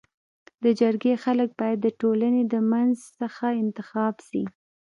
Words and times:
د 0.63 0.65
جرګي 0.79 1.13
خلک 1.23 1.49
بايد 1.59 1.79
د 1.83 1.87
ټولني 2.01 2.41
د 2.53 2.55
منځ 2.71 2.95
څخه 3.19 3.45
انتخاب 3.63 4.15
سي. 4.29 4.43